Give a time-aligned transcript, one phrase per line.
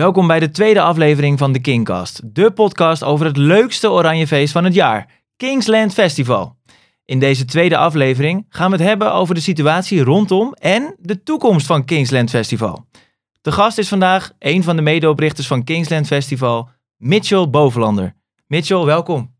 [0.00, 4.64] Welkom bij de tweede aflevering van de Kingcast, de podcast over het leukste Oranjefeest van
[4.64, 6.56] het jaar, Kingsland Festival.
[7.04, 11.66] In deze tweede aflevering gaan we het hebben over de situatie rondom en de toekomst
[11.66, 12.86] van Kingsland Festival.
[13.40, 18.14] De gast is vandaag een van de medeoprichters van Kingsland Festival, Mitchell Bovenlander.
[18.46, 19.34] Mitchell, welkom.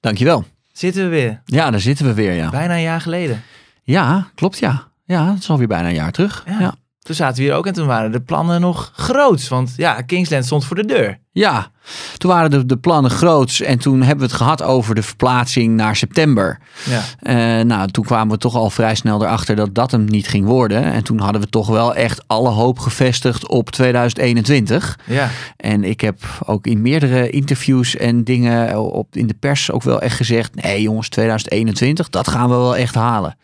[0.00, 0.44] Dankjewel.
[0.72, 1.42] Zitten we weer?
[1.44, 2.50] Ja, daar zitten we weer, ja.
[2.50, 3.42] Bijna een jaar geleden.
[3.82, 4.88] Ja, klopt, ja.
[5.04, 6.44] Ja, het is alweer bijna een jaar terug.
[6.46, 6.60] Ja.
[6.60, 6.74] Ja.
[7.02, 9.48] Toen zaten we hier ook en toen waren de plannen nog groots.
[9.48, 11.18] Want ja, Kingsland stond voor de deur.
[11.32, 11.70] Ja,
[12.16, 15.76] toen waren de, de plannen groots en toen hebben we het gehad over de verplaatsing
[15.76, 16.58] naar september.
[16.84, 17.02] Ja.
[17.18, 20.46] Eh, nou, toen kwamen we toch al vrij snel erachter dat dat hem niet ging
[20.46, 20.82] worden.
[20.82, 24.98] En toen hadden we toch wel echt alle hoop gevestigd op 2021.
[25.06, 25.28] Ja.
[25.56, 30.00] En ik heb ook in meerdere interviews en dingen op, in de pers ook wel
[30.00, 30.54] echt gezegd...
[30.54, 33.36] nee jongens, 2021, dat gaan we wel echt halen.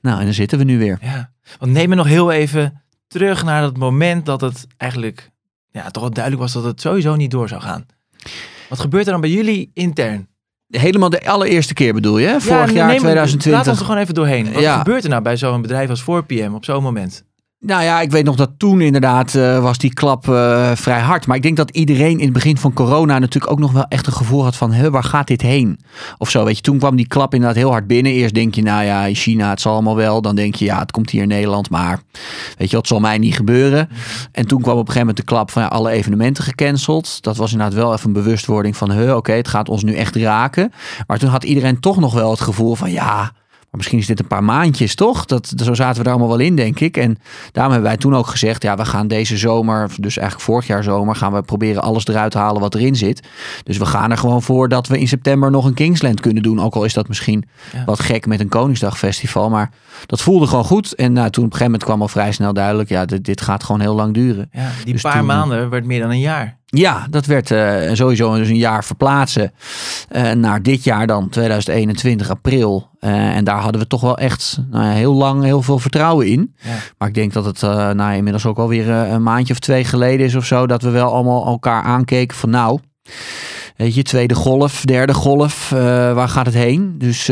[0.00, 0.98] Nou, en dan zitten we nu weer.
[1.00, 1.30] ja.
[1.58, 5.30] Want neem me nog heel even terug naar dat moment dat het eigenlijk
[5.70, 7.86] ja, toch wel duidelijk was dat het sowieso niet door zou gaan.
[8.68, 10.28] Wat gebeurt er dan bij jullie intern?
[10.68, 12.40] Helemaal de allereerste keer bedoel je, hè?
[12.40, 13.52] vorig Ja, jaar neem- 2020.
[13.52, 14.52] Laat ons er gewoon even doorheen.
[14.52, 14.78] Wat Ja.
[14.78, 17.24] gebeurt er nou bij zo'n bedrijf als 4PM op zo'n moment?
[17.62, 21.26] Nou ja, ik weet nog dat toen inderdaad eh, was die klap eh, vrij hard.
[21.26, 24.06] Maar ik denk dat iedereen in het begin van corona natuurlijk ook nog wel echt
[24.06, 24.90] een gevoel had van...
[24.90, 25.80] Waar gaat dit heen?
[26.18, 26.62] Of zo, weet je.
[26.62, 28.12] Toen kwam die klap inderdaad heel hard binnen.
[28.12, 30.22] Eerst denk je, nou ja, in China, het zal allemaal wel.
[30.22, 31.70] Dan denk je, ja, het komt hier in Nederland.
[31.70, 32.00] Maar
[32.58, 33.88] weet je, wat zal mij niet gebeuren.
[34.32, 37.22] En toen kwam op een gegeven moment de klap van ja, alle evenementen gecanceld.
[37.22, 39.12] Dat was inderdaad wel even een bewustwording van...
[39.12, 40.72] oké, het gaat ons nu echt raken.
[41.06, 42.90] Maar toen had iedereen toch nog wel het gevoel van...
[42.90, 43.32] ja,
[43.70, 45.24] maar misschien is dit een paar maandjes, toch?
[45.24, 46.96] Dat, zo zaten we er allemaal wel in, denk ik.
[46.96, 47.18] En
[47.52, 48.62] daarom hebben wij toen ook gezegd...
[48.62, 51.16] ja, we gaan deze zomer, dus eigenlijk vorig jaar zomer...
[51.16, 53.28] gaan we proberen alles eruit te halen wat erin zit.
[53.64, 56.60] Dus we gaan er gewoon voor dat we in september nog een Kingsland kunnen doen.
[56.60, 57.84] Ook al is dat misschien Ja.
[57.84, 59.50] wat gek met een Koningsdagfestival.
[59.50, 59.70] Maar
[60.06, 60.94] dat voelde gewoon goed.
[60.94, 62.88] En nou, toen op een gegeven moment kwam al vrij snel duidelijk...
[62.88, 64.48] ja, dit, dit gaat gewoon heel lang duren.
[64.52, 66.58] Ja, die Dus paar toen- maanden werd meer dan een jaar.
[66.72, 69.52] Ja, dat werd eh, sowieso dus een jaar verplaatsen
[70.08, 72.88] eh, naar dit jaar dan, 2021, april.
[72.98, 76.54] Eh, en daar hadden we toch wel echt nou heel lang heel veel vertrouwen in.
[76.56, 76.76] Ja.
[76.98, 77.60] Maar ik denk dat het
[77.94, 80.66] nou, inmiddels ook alweer een maandje of twee geleden is of zo...
[80.66, 82.78] dat we wel allemaal elkaar aankeken van nou...
[83.76, 85.68] Weet je, tweede golf, derde golf,
[86.14, 86.94] waar gaat het heen?
[86.98, 87.26] Dus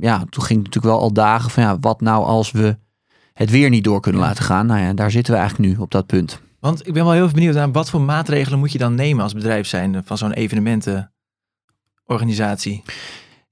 [0.00, 2.76] ja, toen ging het natuurlijk wel al dagen van ja, wat nou als we
[3.32, 4.66] het weer niet door kunnen laten gaan?
[4.66, 6.40] Nou ja, daar zitten we eigenlijk nu op dat punt.
[6.60, 9.32] Want ik ben wel heel benieuwd naar wat voor maatregelen moet je dan nemen als
[9.32, 12.82] bedrijf zijn van zo'n evenementenorganisatie.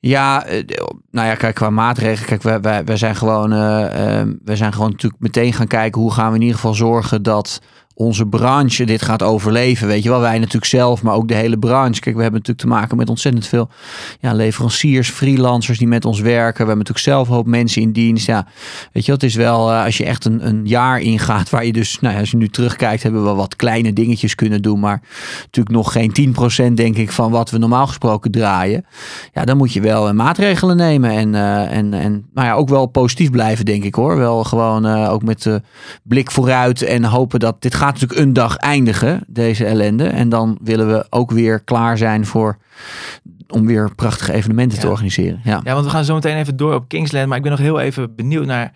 [0.00, 0.64] Ja, eh,
[1.10, 2.28] nou ja, kijk, qua maatregelen.
[2.28, 6.12] Kijk, wij, wij, zijn gewoon, eh, eh, wij zijn gewoon natuurlijk meteen gaan kijken hoe
[6.12, 7.60] gaan we in ieder geval zorgen dat
[7.98, 9.86] onze branche dit gaat overleven.
[9.86, 12.00] Weet je wel, wij natuurlijk zelf, maar ook de hele branche.
[12.00, 13.68] Kijk, we hebben natuurlijk te maken met ontzettend veel
[14.20, 16.52] ja, leveranciers, freelancers die met ons werken.
[16.52, 18.26] We hebben natuurlijk zelf een hoop mensen in dienst.
[18.26, 18.46] Ja,
[18.92, 21.72] weet je, het is wel eh, als je echt een, een jaar ingaat waar je
[21.72, 25.02] dus, nou ja, als je nu terugkijkt, hebben we wat kleine dingetjes kunnen doen, maar
[25.40, 26.34] natuurlijk nog geen
[26.70, 28.84] 10% denk ik van wat we normaal gesproken draaien.
[29.32, 32.68] Ja, dan moet je wel eh, maatregelen nemen en, eh, en, en nou ja, ook
[32.68, 34.16] wel positief blijven, denk ik hoor.
[34.16, 35.62] Wel gewoon ook met de
[36.02, 40.06] blik vooruit en hopen dat dit gaat natuurlijk een dag eindigen, deze ellende.
[40.06, 42.58] En dan willen we ook weer klaar zijn voor
[43.48, 45.40] om weer prachtige evenementen te organiseren.
[45.44, 45.60] Ja.
[45.64, 47.26] Ja, want we gaan zo meteen even door op Kingsland.
[47.26, 48.72] Maar ik ben nog heel even benieuwd naar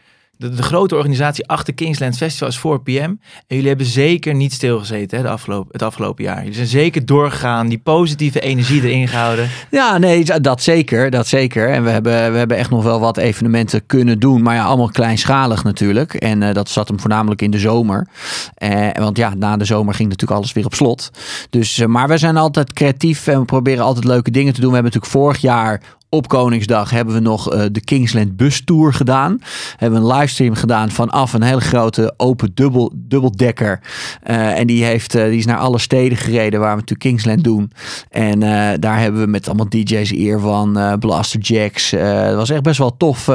[0.50, 3.02] de, grote organisatie achter Kingsland Festival is 4PM.
[3.02, 6.38] En jullie hebben zeker niet stilgezeten hè, de afgelopen, het afgelopen jaar.
[6.38, 9.48] Jullie zijn zeker doorgegaan, die positieve energie erin gehouden.
[9.70, 11.10] Ja, nee, dat zeker.
[11.10, 11.68] Dat zeker.
[11.68, 14.42] En we hebben, we hebben echt nog wel wat evenementen kunnen doen.
[14.42, 16.14] Maar ja, allemaal kleinschalig natuurlijk.
[16.14, 18.06] En eh, dat zat hem voornamelijk in de zomer.
[18.54, 21.10] Eh, want ja, na de zomer ging natuurlijk alles weer op slot.
[21.50, 24.68] Dus, eh, maar we zijn altijd creatief en we proberen altijd leuke dingen te doen.
[24.68, 25.80] We hebben natuurlijk vorig jaar
[26.14, 29.38] op Koningsdag hebben we nog eh, de Kingsland Bus Tour gedaan.
[29.76, 33.80] Hebben een livestream gedaan vanaf een hele grote open dubbel, dubbeldekker.
[34.22, 37.44] Eh, en die, heeft, eh, die is naar alle steden gereden waar we natuurlijk Kingsland
[37.44, 37.72] doen.
[38.10, 38.40] En
[38.80, 41.90] daar hebben we met allemaal DJ's eer van Blaster Jacks.
[41.90, 43.26] Dat was echt best wel tof.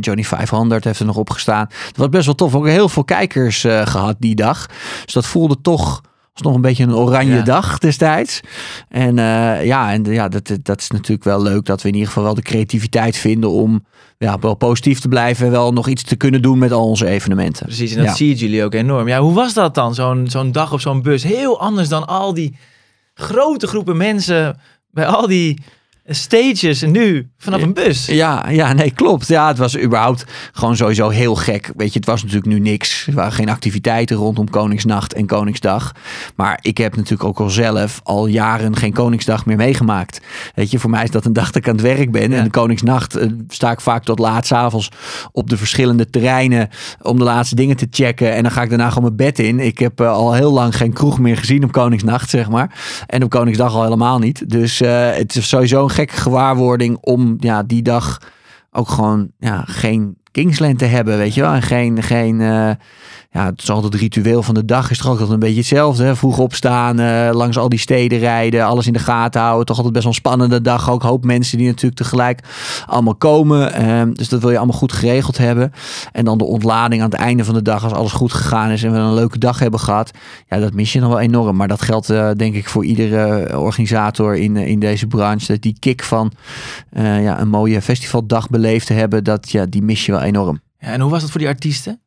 [0.00, 1.66] Johnny 500 heeft er nog op gestaan.
[1.86, 2.54] Het was best wel tof.
[2.54, 4.66] Ook heel veel kijkers eh, gehad die dag.
[5.04, 6.00] Dus dat voelde toch
[6.32, 7.42] was nog een beetje een oranje Ja.
[7.42, 8.40] dag destijds.
[8.88, 12.08] En eh, ja, en ja dat, dat is natuurlijk wel leuk dat we in ieder
[12.08, 13.84] geval wel de creativiteit vinden om
[14.18, 17.06] ja, wel positief te blijven en wel nog iets te kunnen doen met al onze
[17.06, 17.66] evenementen.
[17.66, 18.14] Precies, en dat Ja.
[18.14, 19.08] zie je jullie ook enorm.
[19.08, 21.22] Ja, hoe was dat dan, zo'n zo'n dag op zo'n bus?
[21.22, 22.56] Heel anders dan al die
[23.14, 24.58] grote groepen mensen
[24.90, 25.58] bij al die
[26.06, 28.06] stages en nu vanaf een bus.
[28.06, 29.28] Ja, ja, nee, klopt.
[29.28, 31.72] Ja, het was überhaupt gewoon sowieso heel gek.
[31.76, 33.06] Weet je, het was natuurlijk nu niks.
[33.06, 35.92] Er waren geen activiteiten rondom Koningsnacht en Koningsdag.
[36.36, 40.20] Maar ik heb natuurlijk ook al zelf al jaren geen Koningsdag meer meegemaakt.
[40.54, 42.30] Weet je, voor mij is dat een dag dat ik aan het werk ben.
[42.30, 42.36] Ja.
[42.36, 44.90] En de Koningsnacht eh, sta ik vaak tot laat 's avonds
[45.32, 46.68] op de verschillende terreinen
[47.02, 48.34] om de laatste dingen te checken.
[48.34, 49.60] En dan ga ik daarna gewoon mijn bed in.
[49.60, 52.78] Ik heb eh, al heel lang geen kroeg meer gezien op Koningsnacht, zeg maar.
[53.06, 54.50] En op Koningsdag al helemaal niet.
[54.50, 58.18] Dus eh, het is sowieso een gekke gewaarwording om ja, die dag
[58.70, 61.52] ook gewoon ja, geen Kingsland te hebben, weet je wel.
[61.52, 62.70] En geen, geen eh,
[63.32, 66.04] ja, het is altijd het ritueel van de dag is toch altijd een beetje hetzelfde.
[66.04, 66.16] Hè?
[66.16, 69.66] Vroeg opstaan, eh, langs al die steden rijden, alles in de gaten houden.
[69.66, 70.90] Toch altijd best wel een spannende dag.
[70.90, 72.40] Ook hoop mensen die natuurlijk tegelijk
[72.86, 73.72] allemaal komen.
[73.72, 75.72] Ehm, dus dat wil je allemaal goed geregeld hebben.
[76.12, 78.82] En dan de ontlading aan het einde van de dag, als alles goed gegaan is
[78.82, 80.10] en we een leuke dag hebben gehad.
[80.48, 81.56] Ja, dat mis je dan wel enorm.
[81.56, 85.52] Maar dat geldt eh, denk ik voor iedere organisator in, eh, in deze branche.
[85.52, 86.32] Dat die kick van
[86.94, 90.60] ja, een mooie festivaldag beleefd te hebben, dat, ja, die mis je wel enorm.
[90.78, 92.00] Ja, en hoe was dat voor die artiesten?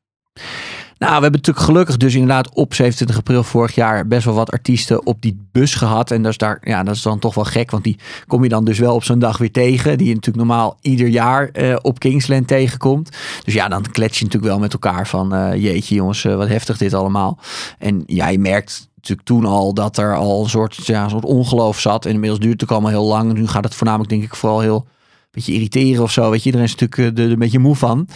[0.97, 4.51] Nou, we hebben natuurlijk gelukkig dus inderdaad op 27 april vorig jaar best wel wat
[4.51, 6.11] artiesten op die bus gehad.
[6.11, 7.97] En dat is, daar, ja, dat is dan toch wel gek, want die
[8.27, 9.97] kom je dan dus wel op zo'n dag weer tegen.
[9.97, 13.09] Die je natuurlijk normaal ieder jaar eh, op Kingsland tegenkomt.
[13.43, 16.47] Dus ja, dan klets je natuurlijk wel met elkaar van eh, jeetje jongens, eh, wat
[16.47, 17.39] heftig dit allemaal.
[17.79, 21.79] En ja, je merkt natuurlijk toen al dat er al een soort, ja, soort ongeloof
[21.79, 22.05] zat.
[22.05, 23.33] En inmiddels duurt het ook allemaal heel lang.
[23.33, 24.87] Nu gaat het voornamelijk denk ik vooral heel
[25.35, 26.29] beetje irriteren of zo.
[26.29, 28.07] Weet je, iedereen is natuurlijk eh, er een beetje moe van.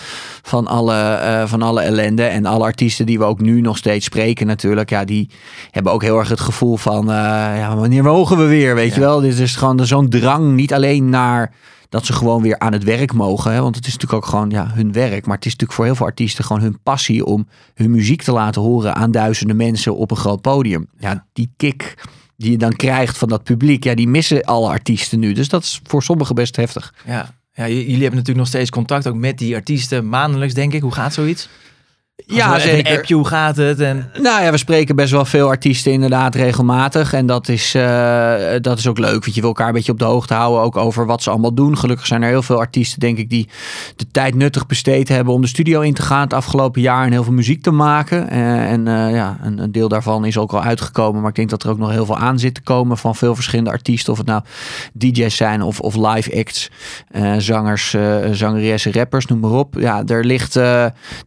[0.41, 2.23] Van alle, eh, van alle ellende.
[2.23, 4.89] En alle artiesten die we ook nu nog steeds spreken natuurlijk.
[4.89, 5.29] Ja, die
[5.71, 7.09] hebben ook heel erg het gevoel van...
[7.09, 7.15] eh,
[7.57, 9.19] ja, wanneer mogen we weer, weet je wel?
[9.19, 10.55] Dit is gewoon zo'n drang.
[10.55, 11.53] Niet alleen naar
[11.89, 13.51] dat ze gewoon weer aan het werk mogen.
[13.51, 13.61] Hè?
[13.61, 15.25] Want het is natuurlijk ook gewoon ja, hun werk.
[15.25, 17.25] Maar het is natuurlijk voor heel veel artiesten gewoon hun passie...
[17.25, 20.87] om hun muziek te laten horen aan duizenden mensen op een groot podium.
[20.97, 21.95] Ja, die kick
[22.39, 23.83] die je dan krijgt van dat publiek...
[23.83, 25.33] ja, die missen alle artiesten nu.
[25.33, 26.93] Dus dat is voor sommigen best heftig.
[27.05, 27.35] Ja.
[27.53, 30.09] ja, jullie hebben natuurlijk nog steeds contact ook met die artiesten.
[30.09, 30.81] Maandelijks, denk ik.
[30.81, 31.49] Hoe gaat zoiets?
[32.25, 32.91] Ja, zeker.
[32.91, 33.79] Een appje, hoe gaat het?
[33.79, 34.11] En...
[34.21, 37.13] Nou ja, we spreken best wel veel artiesten inderdaad regelmatig.
[37.13, 39.23] En dat is, eh, dat is ook leuk.
[39.23, 40.61] Want je wil elkaar een beetje op de hoogte houden.
[40.61, 41.77] Ook over wat ze allemaal doen.
[41.77, 43.49] Gelukkig zijn er heel veel artiesten, denk ik, die
[43.95, 47.05] de tijd nuttig besteed hebben om de studio in te gaan het afgelopen jaar.
[47.05, 48.29] En heel veel muziek te maken.
[48.29, 51.21] Eh, en eh, ja, een, een deel daarvan is ook al uitgekomen.
[51.21, 53.35] Maar ik denk dat er ook nog heel veel aan zit te komen van veel
[53.35, 54.11] verschillende artiesten.
[54.11, 54.41] Of het nou
[54.93, 56.69] DJ's zijn of, of live acts.
[57.37, 57.95] zangers,
[58.31, 59.75] zangeressen, rappers, noem maar op.
[59.79, 60.59] Ja, er ligt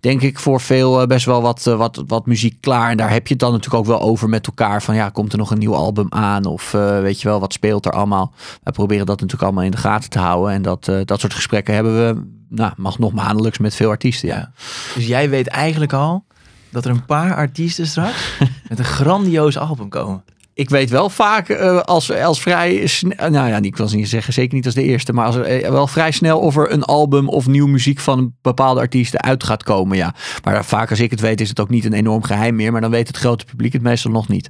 [0.00, 2.90] denk ik voor veel eh, best wel wat, eh, wat, wat muziek klaar.
[2.90, 4.82] En daar heb je het dan natuurlijk ook wel over met elkaar.
[4.82, 6.44] Van ja, komt er nog een nieuw album aan?
[6.44, 8.32] Of eh, weet je wel, wat speelt er allemaal?
[8.62, 10.52] Wij proberen dat natuurlijk allemaal in de gaten te houden.
[10.52, 14.29] En dat, dat soort gesprekken hebben we, nou, mag nog maandelijks met veel artiesten.
[14.29, 14.34] Ja.
[14.34, 14.50] Ja.
[14.94, 16.25] Dus jij weet eigenlijk al
[16.70, 18.38] dat er een paar artiesten straks
[18.69, 20.25] met een grandioos album komen.
[20.54, 24.32] Ik weet wel vaak eh, als, als vrij snel, nou ja, ik wil niet zeggen,
[24.32, 26.82] zeker niet als de eerste, maar als er, eh, wel vrij snel of er een
[26.82, 30.14] album of nieuw muziek van een bepaalde artiesten uit gaat komen, ja.
[30.44, 32.81] Maar vaak als ik het weet is het ook niet een enorm geheim meer, maar
[32.81, 34.49] dan weet het grote publiek het meestal nog niet.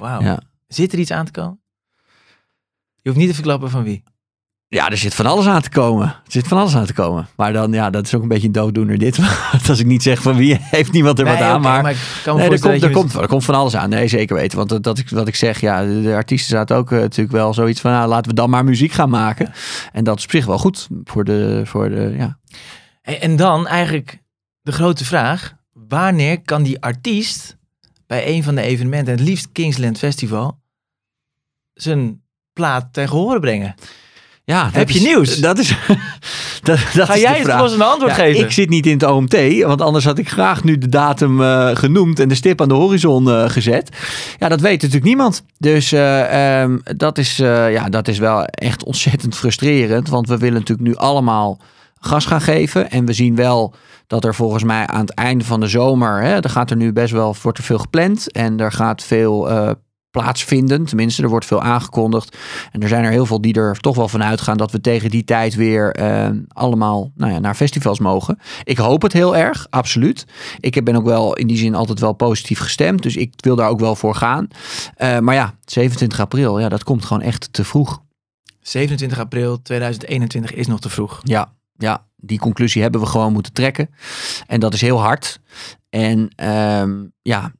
[0.00, 0.20] Ja.
[0.20, 0.40] Ja.
[0.66, 1.60] Zit er iets aan te komen?
[3.00, 4.02] Je hoeft niet te verklappen van wie.
[4.70, 6.06] Ja, er zit van alles aan te komen.
[6.06, 7.28] Er zit van alles aan te komen.
[7.36, 9.16] Maar dan, ja, dat is ook een beetje een dooddoener dit.
[9.16, 11.60] Want als ik niet zeg van wie, heeft niemand er wat aan.
[11.60, 11.94] maar nee,
[12.24, 13.88] er komt, er, komt, er komt van alles aan.
[13.88, 14.58] Nee, zeker weten.
[14.58, 17.80] Want dat, ik, wat ik zeg, ja, de, artiesten zaten ook eh, natuurlijk wel zoiets
[17.80, 19.52] van, nou, laten we dan maar muziek gaan maken.
[19.92, 22.38] En dat is op zich wel goed voor de, voor de ja.
[23.02, 24.22] En dan eigenlijk
[24.62, 25.54] de grote vraag.
[25.72, 27.56] Wanneer kan die artiest
[28.06, 30.60] bij een van de evenementen, het liefst Kingsland Festival,
[31.74, 32.22] zijn
[32.52, 33.74] plaat ten gehore brengen?
[34.54, 35.36] Ja Heb je is- nieuws?
[35.36, 35.68] Dat is,
[36.62, 37.60] dat, dat Ga is jij het vraag.
[37.60, 38.44] lossende antwoord Ja, geven?
[38.44, 41.70] Ik zit niet in het OMT, want anders had ik graag nu de datum eh,
[41.76, 43.96] genoemd en de stip aan de horizon eh, gezet.
[44.38, 45.42] Ja, dat weet natuurlijk niemand.
[45.58, 50.58] Dus eh, ehm, dat, is, ja, dat is wel echt ontzettend frustrerend, want we willen
[50.58, 51.58] natuurlijk nu allemaal
[52.00, 52.90] gas gaan geven.
[52.90, 53.74] En we zien wel
[54.06, 56.92] dat er volgens mij aan het einde van de zomer, hè, er gaat er nu
[56.92, 59.48] best wel, wordt er veel gepland en er gaat veel
[60.10, 60.84] plaatsvinden.
[60.84, 62.36] Tenminste, er wordt veel aangekondigd.
[62.72, 65.10] En er zijn er heel veel die er toch wel van uitgaan dat we tegen
[65.10, 68.38] die tijd weer eh, allemaal nou ja, naar festivals mogen.
[68.64, 70.24] Ik hoop het heel erg, absoluut.
[70.60, 73.02] Ik ben ook wel in die zin altijd wel positief gestemd.
[73.02, 74.48] Dus ik wil daar ook wel voor gaan.
[74.94, 78.02] Eh, maar ja, 27 april, ja, dat komt gewoon echt te vroeg.
[78.60, 81.20] 27 april 2021 is nog te vroeg.
[81.22, 83.90] Ja, ja, die conclusie hebben we gewoon moeten trekken.
[84.46, 85.40] En dat is heel hard.
[85.88, 87.52] En ehm, ja,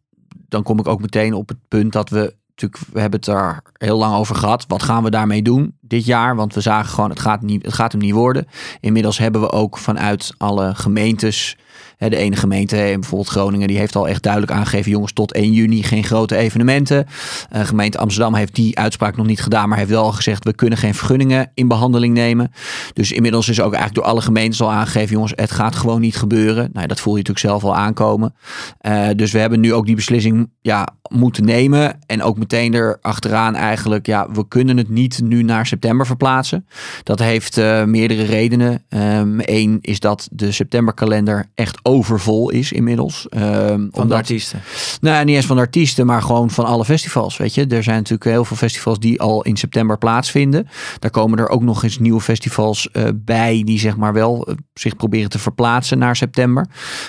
[0.48, 3.62] dan kom ik ook meteen op het punt dat we natuurlijk, we hebben het er
[3.72, 4.64] heel lang over gehad.
[4.68, 6.36] Wat gaan we daarmee doen dit jaar?
[6.36, 8.46] Want we zagen gewoon, het gaat, niet, het gaat hem niet worden.
[8.80, 11.56] Inmiddels hebben we ook vanuit alle gemeentes
[11.98, 15.52] Hè, de ene gemeente, bijvoorbeeld Groningen, die heeft al echt duidelijk aangegeven, jongens, tot 1
[15.52, 17.06] juni geen grote evenementen.
[17.52, 20.78] Uh, gemeente Amsterdam heeft die uitspraak nog niet gedaan, maar heeft wel gezegd, we kunnen
[20.78, 22.52] geen vergunningen in behandeling nemen.
[22.92, 26.16] Dus inmiddels is ook eigenlijk door alle gemeentes al aangegeven, jongens, het gaat gewoon niet
[26.16, 26.70] gebeuren.
[26.72, 28.34] Nou, dat voel je natuurlijk zelf al aankomen.
[28.86, 31.98] Uh, dus we hebben nu ook die beslissing ja, moeten nemen.
[32.06, 36.66] En ook meteen er achteraan eigenlijk, ja, we kunnen het niet nu naar september verplaatsen.
[37.02, 38.82] Dat heeft uh, meerdere redenen.
[38.88, 43.26] Eén ehm, um, is dat de septemberkalender echt overvol is inmiddels.
[43.30, 44.60] Um, van omdat, de artiesten?
[45.00, 47.36] Nou, niet eens van de artiesten, maar gewoon van alle festivals.
[47.36, 50.68] Weet je, er zijn natuurlijk heel veel festivals die al in september plaatsvinden.
[50.98, 54.54] Daar komen er ook nog eens nieuwe festivals uh, bij die zeg maar wel uh,
[54.74, 56.66] zich proberen te verplaatsen naar september.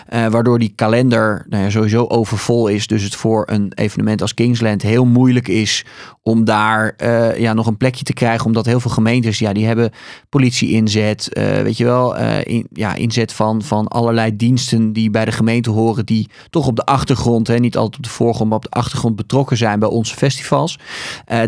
[0.09, 2.87] waardoor die kalender nou ja, sowieso overvol is.
[2.87, 5.85] Dus het voor een evenement als Kingsland heel moeilijk is
[6.21, 8.45] om daar uh, ja, nog een plekje te krijgen.
[8.45, 9.91] Omdat heel veel gemeentes, ja, die hebben
[10.29, 11.29] politie inzet.
[11.33, 15.31] Uh, weet je wel, uh, in, ja, inzet van, van allerlei diensten die bij de
[15.31, 16.05] gemeente horen.
[16.05, 19.15] Die toch op de achtergrond, hè, niet altijd op de voorgrond, maar op de achtergrond
[19.15, 20.79] betrokken zijn bij onze festivals.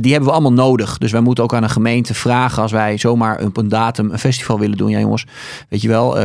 [0.02, 0.98] die hebben we allemaal nodig.
[0.98, 4.20] Dus wij moeten ook aan een gemeente vragen als wij zomaar op een datum een
[4.20, 4.90] festival willen doen.
[4.90, 5.26] Ja jongens,
[5.70, 6.20] weet je wel,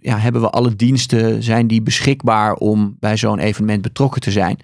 [0.00, 4.58] ja, hebben we alle diensten, zijn die beschikbaar om bij zo'n evenement betrokken te zijn.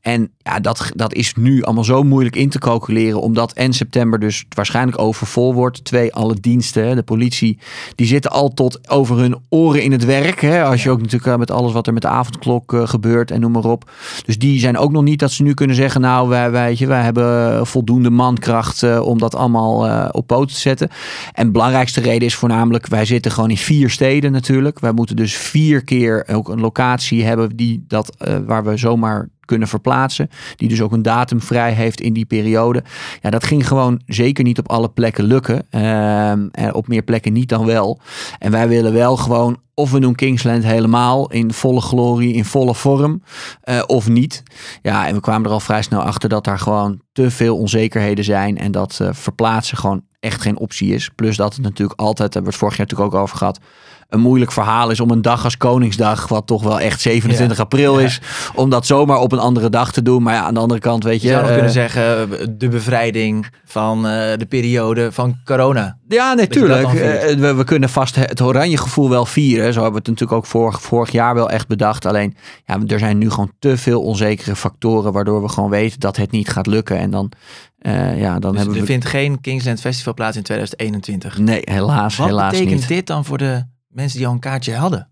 [0.00, 4.18] En ja, dat, dat is nu allemaal zo moeilijk in te calculeren, omdat en september
[4.18, 5.84] dus waarschijnlijk overvol wordt.
[5.84, 7.58] Twee, alle diensten, de politie,
[7.94, 10.40] die zitten al tot over hun oren in het werk.
[10.40, 10.64] Hè?
[10.64, 13.40] Als je ook natuurlijk uh, met alles wat er met de avondklok uh, gebeurt en
[13.40, 13.90] noem maar op.
[14.24, 17.02] Dus die zijn ook nog niet dat ze nu kunnen zeggen, nou wij, wij, wij
[17.02, 20.88] hebben voldoende mankracht uh, om dat allemaal op poten te zetten.
[21.32, 24.78] En de belangrijkste reden is voornamelijk, wij zitten gewoon in vier steden natuurlijk.
[24.78, 28.16] Wij moeten dus vier keer ook een locatie hebben die dat,
[28.46, 30.30] waar we zomaar kunnen verplaatsen.
[30.56, 32.82] Die dus ook een datum vrij heeft in die periode.
[33.22, 35.66] Ja, dat ging gewoon zeker niet op alle plekken lukken.
[35.70, 36.32] Uh,
[36.72, 38.00] op meer plekken niet dan wel.
[38.38, 42.74] En wij willen wel gewoon of we doen Kingsland helemaal in volle glorie, in volle
[42.74, 43.22] vorm,
[43.64, 44.42] uh, of niet.
[44.82, 48.24] Ja, en we kwamen er al vrij snel achter dat daar gewoon te veel onzekerheden
[48.24, 51.10] zijn en dat uh, verplaatsen gewoon echt geen optie is.
[51.14, 53.60] Plus dat het natuurlijk altijd, hebben we het vorig jaar natuurlijk ook over gehad,
[54.08, 57.62] een moeilijk verhaal is om een dag als Koningsdag, wat toch wel echt 27 ja.
[57.62, 58.52] april is, ja.
[58.54, 60.22] om dat zomaar op een andere dag te doen.
[60.22, 61.26] Maar ja, aan de andere kant, weet je.
[61.26, 65.98] Je zou nog uh, kunnen zeggen, de bevrijding van uh, de periode van corona.
[66.08, 66.86] Ja, natuurlijk.
[66.86, 66.92] Uh,
[67.34, 69.72] we, we, kunnen vast het oranje gevoel wel vieren.
[69.72, 72.06] Zo hebben we het natuurlijk ook vorig, vorig jaar wel echt bedacht.
[72.06, 76.16] Alleen, ja, er zijn nu gewoon te veel onzekere factoren, waardoor we gewoon weten dat
[76.16, 76.98] het niet gaat lukken.
[76.98, 77.32] En dan
[77.80, 78.86] uh, ja, dan dus hebben er we...
[78.86, 81.38] vindt geen Kingsland Festival plaats in 2021.
[81.38, 82.60] Nee, helaas, Wat helaas niet.
[82.60, 85.08] Wat betekent dit dan voor de mensen die al een kaartje hadden?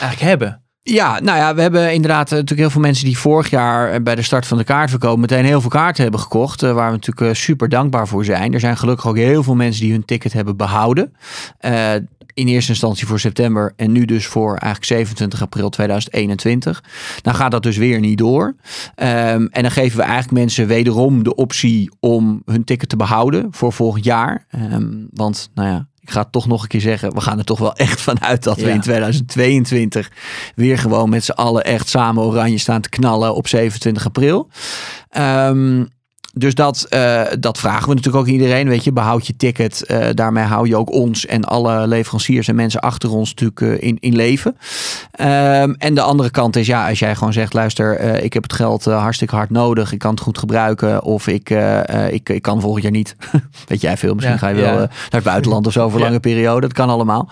[0.00, 0.62] Eigenlijk hebben.
[0.82, 4.22] Ja, nou ja, we hebben inderdaad natuurlijk heel veel mensen die vorig jaar bij de
[4.22, 6.62] start van de kaartverkoop meteen heel veel kaarten hebben gekocht.
[6.62, 8.54] Uh, waar we natuurlijk super dankbaar voor zijn.
[8.54, 11.12] Er zijn gelukkig ook heel veel mensen die hun ticket hebben behouden.
[12.38, 16.84] In eerste instantie voor september en nu dus voor eigenlijk 27 april 2021.
[17.22, 18.44] Dan gaat dat dus weer niet door.
[18.44, 18.56] Um,
[19.50, 23.72] en dan geven we eigenlijk mensen wederom de optie om hun ticket te behouden voor
[23.72, 24.46] volgend jaar.
[24.72, 27.14] Um, want nou ja, ik ga het toch nog een keer zeggen.
[27.14, 30.10] We gaan er toch wel echt vanuit dat we in 2022
[30.54, 34.48] weer gewoon met z'n allen echt samen oranje staan te knallen op 27 april.
[35.16, 35.88] Um,
[36.34, 38.68] dus dat, uh, dat vragen we natuurlijk ook iedereen.
[38.68, 39.84] Weet je, behoud je ticket.
[39.86, 43.88] Uh, daarmee hou je ook ons en alle leveranciers en mensen achter ons natuurlijk uh,
[43.88, 44.56] in, in leven.
[45.20, 48.52] Um, en de andere kant is, ja, als jij gewoon zegt: luister, ik heb het
[48.52, 49.92] geld hartstikke hard nodig.
[49.92, 51.02] Ik kan het goed gebruiken.
[51.02, 51.50] Of ik,
[52.10, 53.16] ik, ik kan volgend jaar niet.
[53.68, 54.14] Weet jij veel?
[54.14, 54.78] Misschien ja, ga je wel ja.
[54.78, 56.04] naar het buitenland of zo voor ja.
[56.04, 56.60] lange periode.
[56.60, 57.28] Dat kan allemaal.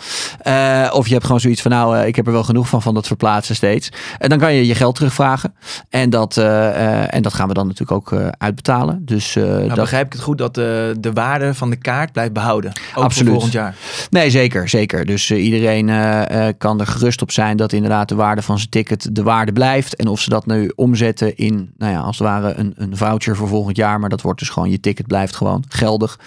[0.93, 3.07] of je hebt gewoon zoiets van: nou, ik heb er wel genoeg van, van dat
[3.07, 3.93] verplaatsen steeds.
[4.19, 5.55] En dan kan je je geld terugvragen.
[5.89, 8.96] En dat, en dat gaan we dan natuurlijk ook uitbetalen.
[8.99, 9.77] Dus, uh, nou, dat...
[9.77, 12.73] begrijp ik het goed dat de, de waarde van de kaart blijft behouden?
[12.95, 13.17] Ook Absoluut.
[13.17, 13.75] voor volgend jaar?
[14.11, 14.69] Nee, zeker.
[14.69, 15.07] zeker.
[15.07, 18.71] Dus uh, iedereen uh, kan er gerust op zijn dat inderdaad de waarde van zijn
[18.71, 19.97] ticket de waarde blijft.
[19.97, 23.37] En of ze dat nu omzetten in, nou ja, als het ware een, een voucher
[23.37, 24.01] voor volgend jaar.
[24.01, 26.19] Maar dat wordt dus gewoon, je ticket blijft gewoon geldig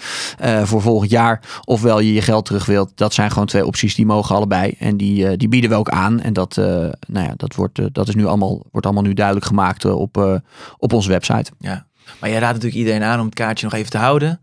[0.62, 1.40] voor volgend jaar.
[1.64, 2.92] Ofwel je je geld terug wilt.
[2.94, 4.74] Dat zijn gewoon twee opties, die mogen allebei.
[4.78, 6.20] En die, die bieden we ook aan.
[6.20, 9.84] En dat, nou ja, dat, wordt, dat is nu allemaal, wordt allemaal nu duidelijk gemaakt
[9.84, 10.40] op,
[10.78, 11.50] op onze website.
[11.58, 11.88] Ja.
[12.20, 14.40] Maar jij raadt natuurlijk iedereen aan om het kaartje nog even te houden.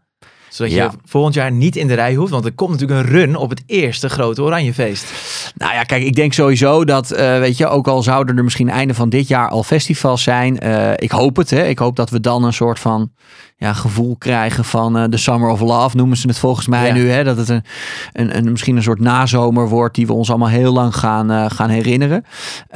[0.50, 0.84] Zodat ja.
[0.84, 2.32] je volgend jaar niet in de rij hoeft.
[2.32, 5.06] Want er komt natuurlijk een run op het eerste grote Oranjefeest.
[5.56, 8.70] Nou ja, kijk, ik denk sowieso dat, uh, weet je, ook al zouden er misschien
[8.70, 10.66] einde van dit jaar al festivals zijn.
[10.66, 11.64] Uh, ik hoop het, hè.
[11.68, 13.12] Ik hoop dat we dan een soort van
[13.60, 16.94] ja, gevoel krijgen van de uh, Summer of Love, noemen ze het volgens mij ja.
[16.94, 17.10] nu.
[17.10, 17.24] Hè?
[17.24, 17.64] Dat het een,
[18.14, 21.46] een, een, misschien een soort nazomer wordt die we ons allemaal heel lang gaan, uh,
[21.48, 22.26] gaan herinneren.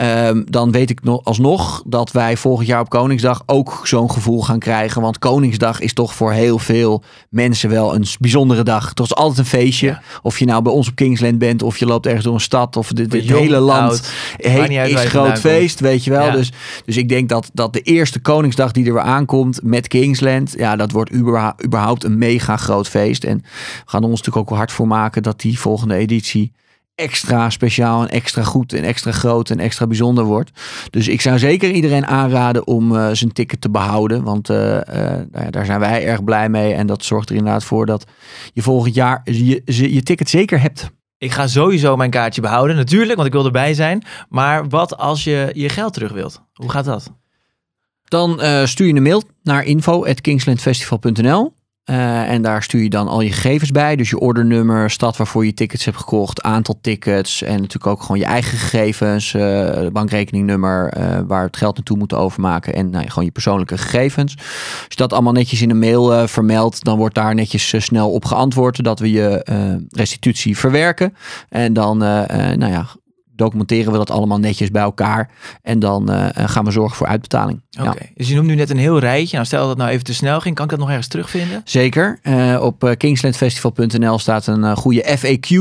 [0.02, 4.44] Um, dan weet ik nog, alsnog dat wij volgend jaar op Koningsdag ook zo'n gevoel
[4.44, 5.02] gaan krijgen.
[5.02, 8.90] Want Koningsdag is toch voor heel veel mensen wel een bijzondere dag.
[8.90, 9.88] Het is altijd een feestje.
[9.88, 10.02] Ja.
[10.22, 12.78] Of je nou bij ons op Kingsland bent, of je loopt ergens door een stad,
[12.78, 16.26] of dit, hele land oud, he- maakt niet uit is groot feest, weet je wel.
[16.26, 16.32] Ja.
[16.32, 16.52] Dus,
[16.86, 20.71] dus ik denk dat, dat de eerste Koningsdag die er weer aankomt met Kingsland, ja,
[20.76, 23.24] dat wordt überha- überhaupt een mega groot feest.
[23.24, 26.52] En we gaan er ons natuurlijk ook hard voor maken dat die volgende editie
[26.96, 30.52] extra speciaal en extra goed en extra groot en extra bijzonder wordt.
[30.90, 34.24] Dus ik zou zeker iedereen aanraden om eh, zijn ticket te behouden.
[34.24, 36.74] Want eh, eh, nou daar zijn wij erg blij mee.
[36.74, 38.06] En dat zorgt er inderdaad voor dat
[38.54, 40.90] je volgend jaar je, je ticket zeker hebt.
[41.18, 44.04] Ik ga sowieso mijn kaartje behouden, natuurlijk, want ik wil erbij zijn.
[44.30, 46.42] Maar wat als je je geld terug wilt?
[46.54, 47.12] Hoe gaat dat?
[48.12, 51.54] Dan eh, stuur je een mail naar info.kingslandfestival.nl.
[51.84, 53.96] Eh, en daar stuur je dan al je gegevens bij.
[53.96, 57.42] Dus je ordernummer, stad waarvoor je tickets hebt gekocht, aantal tickets.
[57.42, 60.94] En natuurlijk ook gewoon je eigen gegevens, eh, bankrekeningnummer,
[61.28, 62.74] waar het geld naartoe moet overmaken.
[62.74, 64.36] En nou, gewoon je persoonlijke gegevens.
[64.38, 68.26] Als je dat allemaal netjes in een mail vermeldt, dan wordt daar netjes snel op
[68.26, 68.84] geantwoord.
[68.84, 69.44] Dat we je
[69.90, 71.16] restitutie verwerken.
[71.50, 72.88] En dan, nou ja,
[73.42, 75.30] documenteren we dat allemaal netjes bij elkaar.
[75.62, 77.62] En dan eh, gaan we zorgen voor uitbetaling.
[77.80, 77.94] Oké, Ja.
[78.16, 79.36] dus je noemt nu net een heel rijtje.
[79.36, 81.62] Nou, stel dat het nou even te snel ging, kan ik dat nog ergens terugvinden?
[81.64, 82.20] Zeker.
[82.22, 85.58] Eh, op eh, kingslandfestival.nl staat een eh, goede FAQ.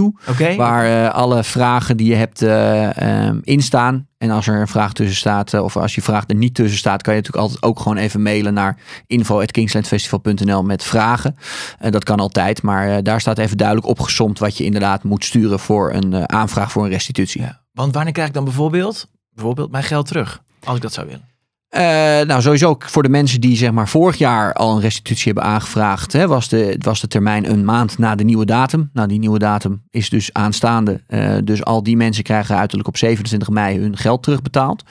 [0.57, 4.09] Waar eh, alle vragen die je hebt eh, ehm, in staan.
[4.21, 6.79] En als er een vraag tussen staat, eh, of als je vraag er niet tussen
[6.79, 11.37] staat, kan je natuurlijk altijd ook gewoon even mailen naar info.kingslandfestival.nl met vragen.
[11.79, 15.25] Eh, dat kan altijd, maar eh, daar staat even duidelijk opgesomd wat je inderdaad moet
[15.25, 17.49] sturen voor een aanvraag voor een restitutie.
[17.73, 20.43] Want wanneer krijg ik dan bijvoorbeeld, bijvoorbeeld mijn geld terug?
[20.65, 21.30] Als ik dat zou willen.
[21.71, 21.83] Eh,
[22.27, 26.13] nou, sowieso voor de mensen die zeg maar vorig jaar al een restitutie hebben aangevraagd,
[26.13, 28.91] hè, was, de, was de termijn een maand na de nieuwe datum.
[28.93, 31.01] Nou, die nieuwe datum is dus aanstaande.
[31.07, 34.85] Eh, dus al die mensen krijgen uiterlijk op 27 mei hun geld terugbetaald.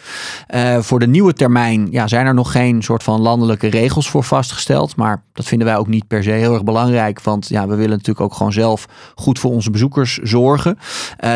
[0.47, 4.23] Eh, voor de nieuwe termijn ja, zijn er nog geen soort van landelijke regels voor
[4.23, 4.95] vastgesteld.
[4.95, 7.21] Maar dat vinden wij ook niet per se heel erg belangrijk.
[7.21, 10.77] Want ja, we willen natuurlijk ook gewoon zelf goed voor onze bezoekers zorgen.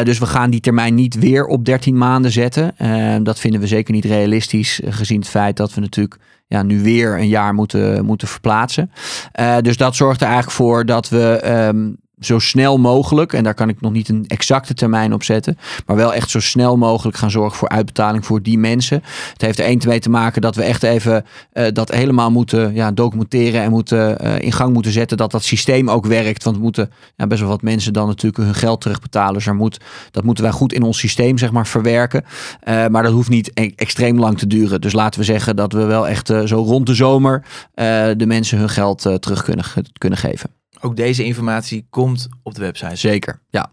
[0.04, 2.76] Dus we gaan die termijn niet weer op 13 maanden zetten.
[3.24, 7.18] Dat vinden we zeker niet realistisch, gezien het feit dat we natuurlijk ja, nu weer
[7.18, 8.92] een jaar moeten, moeten verplaatsen.
[9.32, 11.92] Eh, dus dat zorgt er eigenlijk voor dat we ehm,
[12.26, 15.96] zo snel mogelijk, en daar kan ik nog niet een exacte termijn op zetten, maar
[15.96, 19.04] wel echt zo snel mogelijk gaan zorgen voor uitbetaling voor die mensen.
[19.34, 22.74] Het heeft er één mee te maken dat we echt even eh, dat helemaal moeten
[22.74, 26.44] ja, documenteren en moeten eh, in gang moeten zetten dat dat systeem ook werkt.
[26.44, 29.34] Want we moeten ja, best wel wat mensen dan natuurlijk hun geld terugbetalen.
[29.34, 29.80] Dus er moet,
[30.12, 32.24] dat moeten wij goed in ons systeem zeg maar verwerken.
[32.60, 34.82] Eh, maar dat hoeft niet e- extreem lang te duren.
[34.82, 37.46] Dus laten we zeggen dat we wel echt zo rond de zomer
[38.18, 39.66] de mensen hun geld terug kunnen,
[39.98, 40.63] kunnen geven.
[40.86, 42.96] Ook deze informatie komt op de website.
[42.96, 43.72] Zeker, ja.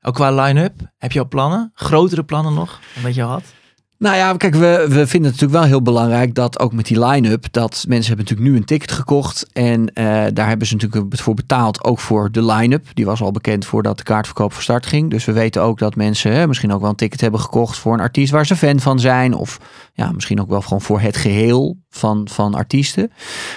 [0.00, 1.70] Ook qua line-up, heb je al plannen?
[1.74, 3.42] Grotere plannen nog dan dat je al had?
[3.98, 7.04] Nou ja, kijk, we, we vinden het natuurlijk wel heel belangrijk dat ook met die
[7.06, 11.16] line-up, dat mensen hebben natuurlijk nu een ticket gekocht en eh, daar hebben ze natuurlijk
[11.16, 12.86] voor betaald, ook voor de line-up.
[12.94, 15.10] Die was al bekend voordat de kaartverkoop van start ging.
[15.10, 17.92] Dus we weten ook dat mensen hè, misschien ook wel een ticket hebben gekocht voor
[17.92, 19.34] een artiest waar ze fan van zijn.
[19.34, 19.60] Of
[19.92, 23.12] ja, misschien ook wel gewoon voor het geheel van, van artiesten.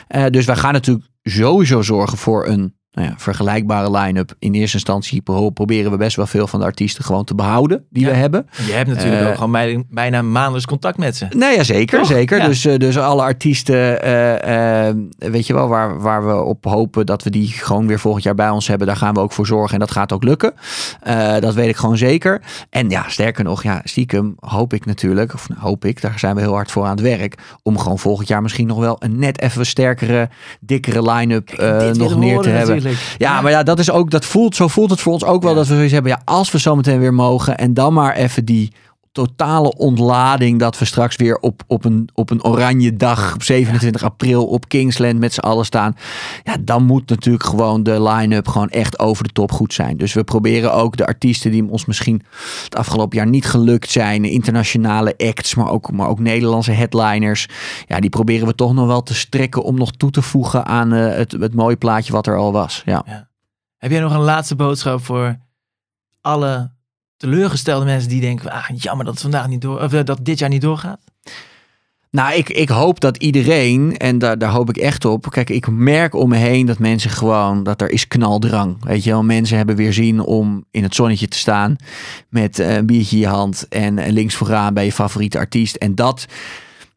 [0.07, 4.33] Eh, dus wij gaan natuurlijk sowieso zorgen voor een nou ja, vergelijkbare line-up.
[4.39, 7.85] In eerste instantie pro- proberen we best wel veel van de artiesten gewoon te behouden
[7.89, 8.09] die Ja.
[8.09, 8.47] we hebben.
[8.65, 11.27] Je hebt natuurlijk Eh, ook gewoon bij- bijna maandelijks contact met ze.
[11.29, 11.97] Nee, ja, zeker.
[11.99, 12.07] Toch?
[12.07, 12.37] zeker.
[12.37, 12.45] Ja.
[12.47, 14.93] Dus, eh, dus alle artiesten, eh,
[15.31, 18.35] weet je wel, waar, waar we op hopen dat we die gewoon weer volgend jaar
[18.35, 19.73] bij ons hebben, daar gaan we ook voor zorgen.
[19.73, 20.53] En dat gaat ook lukken.
[21.39, 22.41] Dat weet ik gewoon zeker.
[22.69, 26.35] En ja, sterker nog, ja, stiekem hoop ik natuurlijk, of nou, hoop ik, daar zijn
[26.35, 29.19] we heel hard voor aan het werk, om gewoon volgend jaar misschien nog wel een
[29.19, 31.49] net even sterkere, dikkere line-up
[31.97, 32.80] nog neer te hebben.
[33.17, 35.55] Ja, maar ja, dat is ook, dat voelt, zo voelt het voor ons ook wel
[35.55, 36.11] dat we zoiets hebben.
[36.11, 38.73] Ja, als we zometeen weer mogen en dan maar even die
[39.11, 44.03] totale ontlading dat we straks weer op, op, een, op een oranje dag op 27
[44.03, 45.95] april op Kingsland met z'n allen staan.
[46.43, 49.97] Ja, dan moet natuurlijk gewoon de line-up gewoon echt over de top goed zijn.
[49.97, 52.21] Dus we proberen ook de artiesten die ons misschien
[52.63, 57.47] het afgelopen jaar niet gelukt zijn, internationale acts, maar ook, maar ook Nederlandse headliners.
[57.87, 60.93] Ja, die proberen we toch nog wel te strekken om nog toe te voegen aan
[60.93, 62.81] eh, het, het mooie plaatje wat er al was.
[62.85, 63.29] Ja.
[63.77, 65.37] Heb jij nog een laatste boodschap voor
[66.21, 66.71] alle
[67.21, 70.39] teleurgestelde mensen die denken, ah, jammer dat, het vandaag niet door, of, eh, dat dit
[70.39, 70.99] jaar niet doorgaat?
[72.11, 75.29] Nou, ik, ik hoop dat iedereen, en daar, daar hoop ik echt op.
[75.29, 78.77] Kijk, ik merk om me heen dat mensen gewoon, dat er is knaldrang.
[78.83, 81.75] Weet je wel, mensen hebben weer zin om in het zonnetje te staan
[82.29, 85.75] met eh, een biertje in je hand en links vooraan bij je favoriete artiest.
[85.75, 86.25] En dat,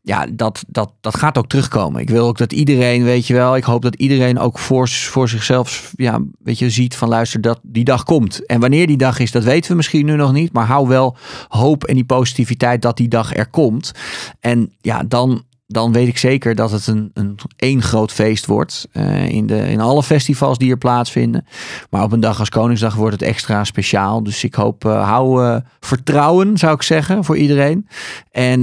[0.07, 2.01] ja, dat, dat, dat gaat ook terugkomen.
[2.01, 5.29] Ik wil ook dat iedereen, weet je wel, ik hoop dat iedereen ook voor, voor
[5.29, 8.47] zichzelf, ja, weet je, ziet van luister, dat die dag komt.
[8.47, 10.53] En wanneer die dag is, dat weten we misschien nu nog niet.
[10.53, 11.17] Maar hou wel
[11.49, 13.93] hoop en die positiviteit dat die dag er komt.
[14.40, 18.88] En ja, dan dan weet ik zeker dat het een, een één groot feest wordt.
[18.92, 21.46] eh, in, de, in alle festivals die er plaatsvinden.
[21.90, 24.22] Maar op een dag als Koningsdag wordt het extra speciaal.
[24.22, 27.88] Dus ik hoop, eh, hou eh, vertrouwen, zou ik zeggen, voor iedereen.
[28.31, 28.61] En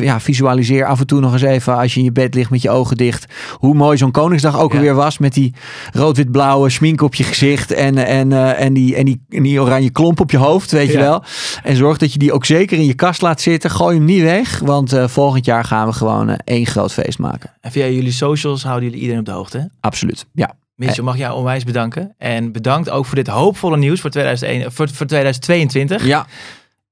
[0.00, 2.62] ja, visualiseer af en toe nog eens even, als je in je bed ligt met
[2.62, 4.78] je ogen dicht, hoe mooi zo'n Koningsdag ook Ja.
[4.78, 5.18] alweer was.
[5.18, 5.54] Met die
[5.92, 10.20] rood-wit-blauwe schmink op je gezicht en, en, en, die, en, die, en die oranje klomp
[10.20, 11.22] op je hoofd, weet je wel.
[11.62, 13.70] En zorg dat je die ook zeker in je kast laat zitten.
[13.70, 17.50] Gooi hem niet weg, want volgend jaar gaan we gewoon één groot feest maken.
[17.60, 19.58] En via jullie socials houden jullie iedereen op de hoogte.
[19.58, 19.64] hè?
[19.80, 20.54] Absoluut, ja.
[20.74, 22.14] Mitchell, mag jou onwijs bedanken.
[22.18, 26.04] En bedankt ook voor dit hoopvolle nieuws voor, 2001, voor, voor 2022.
[26.06, 26.26] Ja,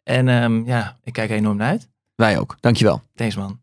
[0.03, 1.89] En ehm, ja, ik kijk er enorm naar uit.
[2.15, 2.57] wij ook.
[2.61, 3.03] Dankjewel.
[3.15, 3.59] Thanks man.